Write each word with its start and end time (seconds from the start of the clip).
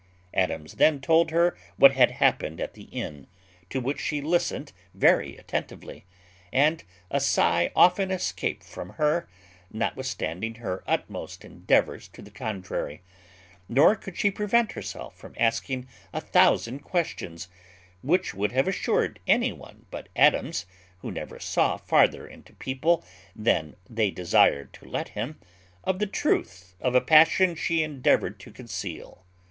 Adams 0.33 0.73
then 0.77 0.99
told 0.99 1.29
her 1.29 1.55
what 1.77 1.91
had 1.91 2.09
happened 2.09 2.59
at 2.59 2.73
the 2.73 2.85
inn, 2.85 3.27
to 3.69 3.79
which 3.79 3.99
she 4.01 4.19
listened 4.19 4.73
very 4.95 5.37
attentively; 5.37 6.05
and 6.51 6.83
a 7.11 7.19
sigh 7.19 7.71
often 7.75 8.09
escaped 8.09 8.63
from 8.63 8.93
her, 8.93 9.29
notwithstanding 9.71 10.55
her 10.55 10.83
utmost 10.87 11.45
endeavours 11.45 12.07
to 12.07 12.23
the 12.23 12.31
contrary; 12.31 13.03
nor 13.69 13.95
could 13.95 14.17
she 14.17 14.31
prevent 14.31 14.71
herself 14.71 15.15
from 15.15 15.35
asking 15.37 15.87
a 16.13 16.19
thousand 16.19 16.79
questions, 16.79 17.47
which 18.01 18.33
would 18.33 18.51
have 18.53 18.67
assured 18.67 19.19
any 19.27 19.53
one 19.53 19.85
but 19.91 20.09
Adams, 20.15 20.65
who 21.01 21.11
never 21.11 21.37
saw 21.39 21.77
farther 21.77 22.25
into 22.25 22.53
people 22.53 23.03
than 23.35 23.75
they 23.87 24.09
desired 24.09 24.73
to 24.73 24.83
let 24.83 25.09
him, 25.09 25.39
of 25.83 25.99
the 25.99 26.07
truth 26.07 26.73
of 26.81 26.95
a 26.95 27.01
passion 27.01 27.53
she 27.53 27.83
endeavoured 27.83 28.39
to 28.39 28.49
conceal. 28.51 29.23